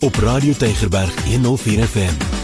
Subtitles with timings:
[0.00, 2.39] Op Radio Tygerberg 104 FM.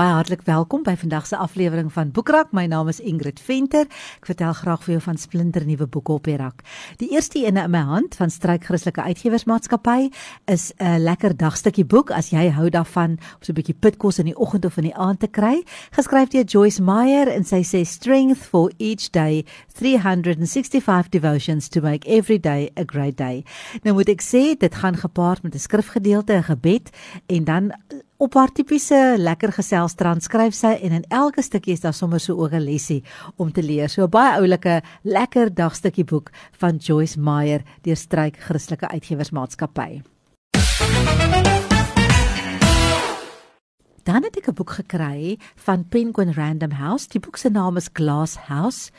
[0.00, 2.54] Baie hartlik welkom by vandag se aflewering van Boekrak.
[2.56, 3.84] My naam is Ingrid Venter.
[4.16, 6.62] Ek vertel graag vir jou van splinter nuwe boeke op die rak.
[7.02, 10.08] Die eerste een in my hand van Struik Christelike Uitgewersmaatskappy
[10.48, 14.24] is 'n lekker dagstukkie boek as jy hou daarvan om so 'n bietjie pitkos in
[14.24, 15.64] die oggend of in die aand te kry.
[15.90, 22.08] Geskryf deur Joyce Meyer en sy sê strength for each day 365 devotions to make
[22.08, 23.44] every day a great day.
[23.82, 26.90] Nou moet ek sê dit gaan gepaard met 'n skrifgedeelte, 'n gebed
[27.26, 27.72] en dan
[28.20, 32.44] op haar tipiese lekker gesels transkryf sy en in elke stukkie is daar sommer so
[32.44, 33.02] 'n lesie
[33.36, 33.88] om te leer.
[33.88, 40.02] So 'n baie oulike lekker dagstukkie boek van Joyce Meyer deur Struik Christelike Uitgewersmaatskappy.
[44.04, 47.08] Dan het ek 'n boek gekry van Penguin Random House.
[47.08, 48.90] Die boek se naam is Glass House.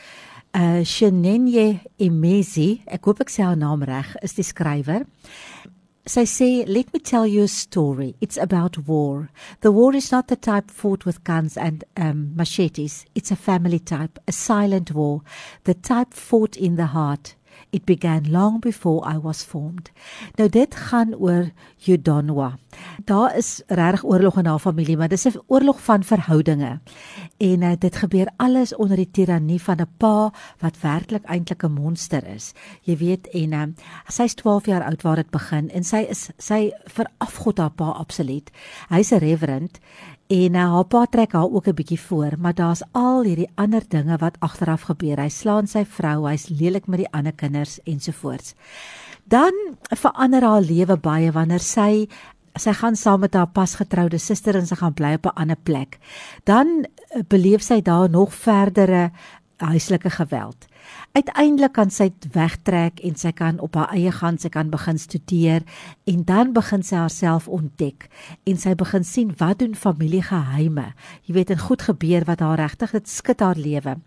[0.51, 5.05] Uh Shenenye Emezi, ek hoop ek sê haar naam reg, is die skrywer.
[6.07, 8.15] Sy say, "Let me tell you a story.
[8.19, 9.29] It's about war.
[9.61, 13.05] The war is not the type fought with guns and um, machetes.
[13.13, 15.21] It's a family type, a silent war,
[15.63, 17.35] the type fought in the heart."
[17.71, 19.91] It began long before I was formed.
[20.35, 22.57] Nou dit gaan oor Judonwa.
[23.05, 26.79] Daar is regtig oorlog in haar familie, maar dis 'n oorlog van verhoudinge.
[27.37, 31.71] En uh, dit gebeur alles onder die tirannie van 'n pa wat werklik eintlik 'n
[31.71, 32.51] monster is.
[32.81, 33.63] Jy weet en uh,
[34.07, 38.51] sy's 12 jaar oud waar dit begin en sy is sy verafgod haar pa absoluut.
[38.89, 39.79] Hy's 'n reverend
[40.31, 43.83] En uh, haar pa trek haar ook 'n bietjie voor, maar daar's al hierdie ander
[43.87, 45.19] dinge wat agteraf gebeur.
[45.19, 48.55] Hy slaan sy vrou, hy's lelik met die ander kinders ensovoorts.
[49.23, 52.07] Dan verander haar lewe baie wanneer sy
[52.59, 55.99] sy gaan saam met haar pasgetroude suster en sy gaan bly op 'n ander plek.
[56.43, 59.11] Dan eh, beleef sy daar nog verdere
[59.57, 60.67] huislike geweld.
[61.11, 65.65] Uiteindelik kan sy wegtrek en sy kan op haar eie gaan, sy kan begin studeer
[66.07, 68.07] en dan begin sy haarself ontdek
[68.47, 70.93] en sy begin sien wat doen familiegeheime.
[71.27, 73.97] Jy weet, en goed gebeur wat haar regtig dit skud haar lewe.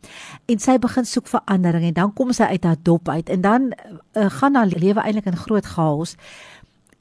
[0.49, 3.71] En sy begin soek verandering en dan kom sy uit haar dop uit en dan
[3.73, 6.17] uh, gaan haar lewe eintlik in groot chaos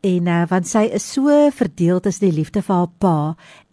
[0.03, 3.17] en uh, want sy is so verdeel tussen die liefde vir haar pa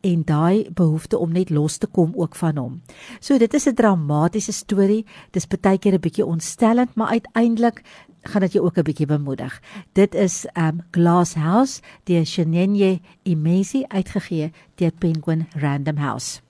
[0.07, 2.77] en daai behoefte om net los te kom ook van hom.
[3.21, 5.05] So dit is 'n dramatiese storie.
[5.33, 7.83] Dis baie keer 'n bietjie ontstellend, maar uiteindelik
[8.23, 9.61] gaan dit jou ook 'n bietjie bemoedig.
[9.93, 16.41] Dit is um Glass House deur Shenenye Imesi uitgegee deur Penguin Random House.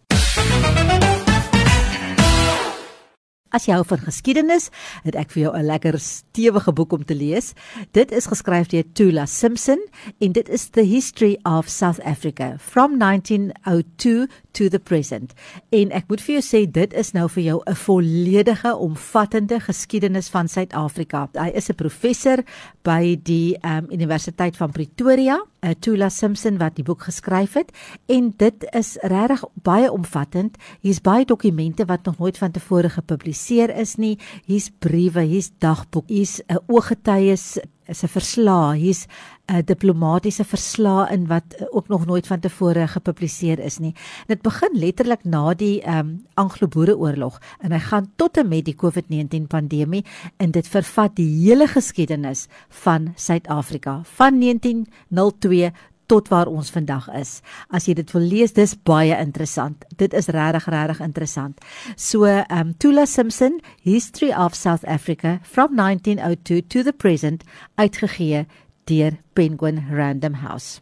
[3.50, 4.68] As jy hou van geskiedenis,
[5.02, 7.54] het ek vir jou 'n lekker stewige boek om te lees.
[7.92, 9.78] Dit is geskryf deur Tula Simpson
[10.20, 15.34] en dit is The History of South Africa from 1902 to the present.
[15.70, 20.28] En ek moet vir jou sê dit is nou vir jou 'n volledige, omvattende geskiedenis
[20.28, 21.28] van Suid-Afrika.
[21.34, 22.44] Hy is 'n professor
[22.82, 27.72] by die um, Universiteit van Pretoria uh, Tula Simpson wat die boek geskryf het
[28.06, 30.56] en dit is regtig baie omvattend.
[30.80, 34.18] Hier's baie dokumente wat nog nooit van tevore gepubliseer is nie.
[34.44, 39.06] Hier's briewe, hier's dagboek, hier's 'n uh, ooggetuies is 'n verslag, hier's
[39.48, 43.94] 'n uh, diplomatisiese verslag in wat uh, ook nog nooit van tevore gepubliseer is nie.
[44.26, 49.46] Dit begin letterlik na die um, Anglo-Boereoorlog en hy gaan tot en met die COVID-19
[49.48, 50.04] pandemie
[50.36, 55.72] en dit vervat die hele geskiedenis van Suid-Afrika van 1902
[56.10, 57.38] tot waar ons vandag is.
[57.70, 59.84] As jy dit wil lees, dis baie interessant.
[60.00, 61.62] Dit is regtig regtig interessant.
[61.94, 67.44] So, um Tula Simpson, History of South Africa from 1902 to the present,
[67.78, 68.46] uitgegee
[68.90, 70.80] deur Penguin Random House.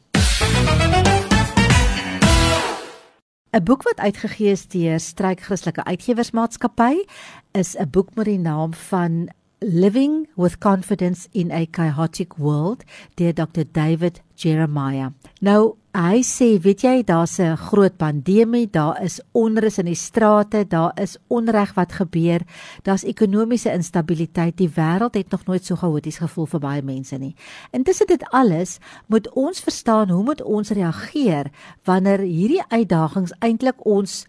[3.53, 7.05] 'n Boek wat uitgegee is deur Struik Christelike Uitgewersmaatskappy
[7.53, 9.29] is 'n boek met die naam van
[9.61, 12.85] Living with Confidence in a Chaotic World
[13.17, 15.11] deur Dr David Jeremiah.
[15.43, 20.65] Nou, hy sê, weet jy, daar's 'n groot pandemie, daar is onrus in die strate,
[20.69, 22.41] daar is onreg wat gebeur,
[22.83, 24.57] daar's ekonomiese instabiliteit.
[24.57, 27.35] Die wêreld het nog nooit so chaoties gevoel vir baie mense nie.
[27.73, 31.51] Intussen dit alles, moet ons verstaan hoe moet ons reageer
[31.85, 34.27] wanneer hierdie uitdagings eintlik ons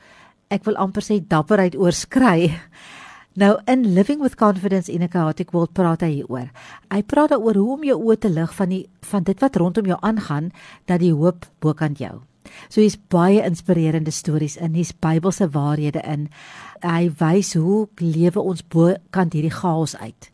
[0.47, 2.59] ek wil amper sê dapperheid oorskry.
[3.37, 6.47] Nou in Living with Confidence in a Chaotic World praat hy hieroor.
[6.89, 9.85] Hy praat daaroor hoe om jou oë te lig van die van dit wat rondom
[9.85, 10.49] jou aangaan
[10.89, 12.15] dat die hoop bokant jou.
[12.73, 16.25] So hier's baie inspirerende stories in, hier's Bybelse waarhede in.
[16.81, 20.31] Hy wys hoe lewe ons bokant hierdie chaos uit.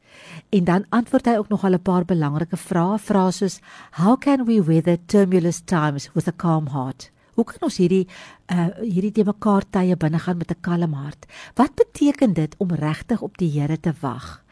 [0.56, 3.60] En dan antwoord hy ook nog al 'n paar belangrike vrae, vrae soos
[4.00, 7.12] how can we weather tumultuous times with a calm heart?
[7.36, 8.06] Hoe kan ons hierdie
[8.52, 11.26] uh hierdie te mekaar tye binne gaan met 'n kalm hart?
[11.56, 14.44] Wat beteken dit om regtig op die Here te wag?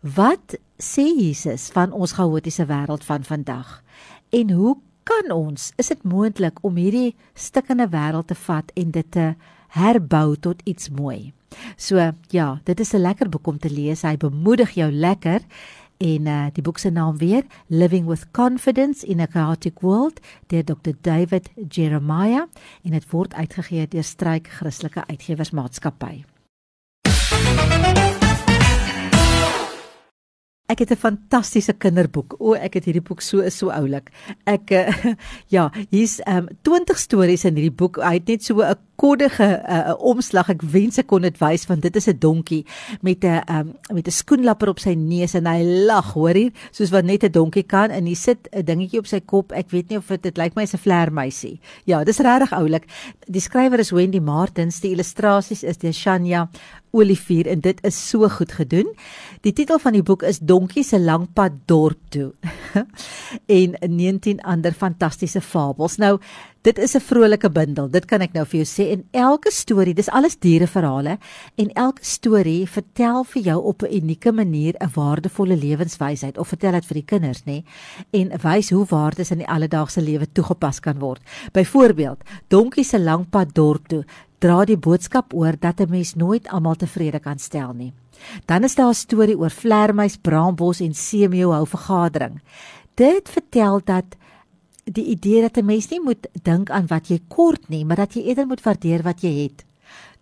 [0.00, 3.82] Wat sê Jesus van ons chaotiese wêreld van vandag?
[4.30, 9.10] En hoe kan ons, is dit moontlik om hierdie stikkende wêreld te vat en dit
[9.10, 9.34] te
[9.68, 11.32] herbou tot iets mooi?
[11.76, 14.02] So ja, dit is 'n lekker boek om te lees.
[14.02, 15.40] Hy bemoedig jou lekker
[16.02, 20.20] en uh, die boek se naam weer Living with Confidence in a Chaotic World
[20.50, 22.48] deur Dr David Jeremiah
[22.82, 26.24] en dit word uitgegee deur Struik Christelike Uitgewersmaatskappy.
[30.72, 32.34] Ek het 'n fantastiese kinderboek.
[32.38, 34.10] O, ek het hierdie boek so is so oulik.
[34.46, 35.14] Ek uh,
[35.54, 38.00] ja, hier's um 20 stories in hierdie boek.
[38.00, 40.48] Hy het net so 'n koddige 'n uh, omslag.
[40.48, 42.64] Ek wens ek kon dit wys want dit is 'n donkie
[43.00, 46.90] met 'n um met 'n skoenlapper op sy neus en hy lag, hoor jy, soos
[46.90, 49.52] wat net 'n donkie kan en hy sit 'n dingetjie op sy kop.
[49.52, 51.60] Ek weet nie of dit dit lyk my is 'n vlermuisie.
[51.84, 52.84] Ja, dis regtig oulik.
[53.26, 56.48] Die skrywer is Wendy Martins, die illustrasies is deur Shanya
[56.92, 58.88] Olivier en dit is so goed gedoen.
[59.40, 62.32] Die titel van die boek is Donkie se langpad dorp toe.
[63.60, 65.96] en 19 ander fantastiese fabels.
[65.96, 66.18] Nou,
[66.62, 67.90] dit is 'n vrolike bundel.
[67.90, 71.18] Dit kan ek nou vir jou sê en elke storie, dis alles diereverhale
[71.56, 76.72] en elke storie vertel vir jou op 'n unieke manier 'n waardevolle lewenswysheid of vertel
[76.72, 77.64] dit vir die kinders, nê?
[78.10, 81.20] En wys hoe waardes in die alledaagse lewe toegepas kan word.
[81.52, 84.04] Byvoorbeeld, Donkie se langpad dorp toe
[84.38, 87.92] dra die boodskap oor dat 'n mens nooit almal tevrede kan stel nie.
[88.46, 92.40] Dan is daar 'n storie oor vlermuis, braambos en seemeeu hou vergadering.
[92.94, 94.04] Dit vertel dat
[94.84, 98.14] die idee dat 'n mens nie moet dink aan wat jy kort nie, maar dat
[98.14, 99.64] jy eerder moet waardeer wat jy het.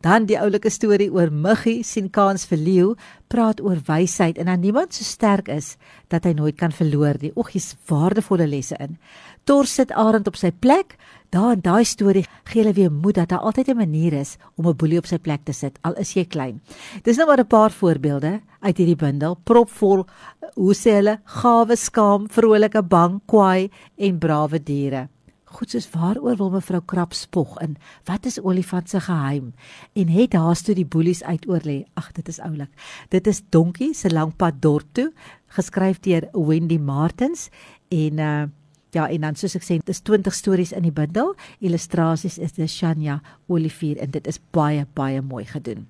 [0.01, 2.95] Dan die oulike storie oor Muggie sien kans vir leeu,
[3.29, 5.77] praat oor wysheid en dan niemand so sterk is
[6.09, 7.33] dat hy nooit kan verloor nie.
[7.37, 8.97] Oek, hier's waardevolle lesse in.
[9.45, 10.97] Tor sit Arend op sy plek.
[11.31, 14.67] Daar in daai storie gee hulle weer moed dat daar altyd 'n manier is om
[14.67, 16.61] 'n boelie op sy plek te sit al is jy klein.
[17.03, 20.07] Dis nou maar 'n paar voorbeelde uit hierdie bundel, propvol
[20.55, 25.09] hoe sê hulle gawe skaam, vrolike bang, kwaai en brawe diere.
[25.51, 27.75] Goed soos waaroor wil mevrou Krap spog in?
[28.07, 29.51] Wat is olifant se geheim?
[29.99, 31.81] En het haas toe die boelies uitoor lê.
[31.99, 32.71] Ag, dit is oulik.
[33.11, 35.11] Dit is Donkie se langpad dorp toe,
[35.57, 37.49] geskryf deur Wendy Martins
[37.91, 38.47] en uh
[38.91, 41.37] ja, en dan soos ek sê, dis 20 stories in die bundel.
[41.63, 45.87] Illustrasies is deur Shanya Olivier en dit is baie baie mooi gedoen.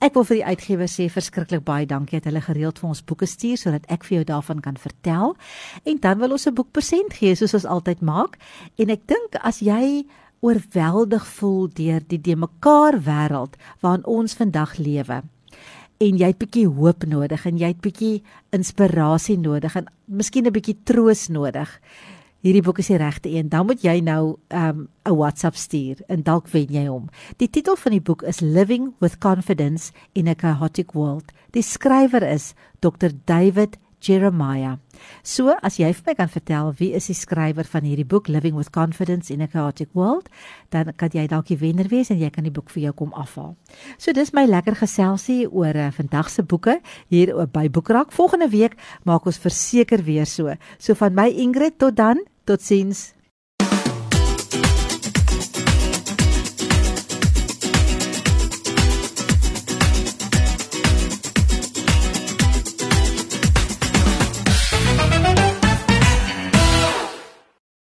[0.00, 3.26] Ek wil vir die uitgewer sê verskriklik baie dankie dat hulle gereeld vir ons boeke
[3.26, 5.36] stuur sodat ek vir jou daarvan kan vertel.
[5.84, 8.38] En dan wil ons 'n boek persent gee soos ons altyd maak.
[8.78, 10.06] En ek dink as jy
[10.40, 15.22] oorweldig voel deur die de mekaar wêreld waarin ons vandag lewe
[16.02, 18.22] en jy het bietjie hoop nodig en jy het bietjie
[18.56, 21.68] inspirasie nodig en miskien 'n bietjie troos nodig
[22.44, 26.22] hierdie boek is die regte een, dan moet jy nou 'n um, WhatsApp stuur en
[26.22, 27.08] dalk wen jy hom.
[27.36, 31.32] Die titel van die boek is Living with Confidence in a Chaotic World.
[31.50, 34.76] Die skrywer is Dr David Jeremiah.
[35.22, 38.54] So, as jy vir my kan vertel wie is die skrywer van hierdie boek Living
[38.56, 40.28] with Confidence in a Chaotic World,
[40.70, 43.14] dan kan jy dalk die wenner wees en jy kan die boek vir jou kom
[43.16, 43.54] afhaal.
[43.96, 48.12] So, dis my lekker geselsie oor uh, vandag se boeke hier by Boekrak.
[48.12, 48.76] Volgende week
[49.08, 50.52] maak ons verseker weer so.
[50.78, 53.14] So van my Ingrid tot dan Totsiens.